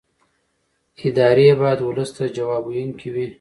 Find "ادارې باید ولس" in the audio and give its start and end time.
1.07-2.09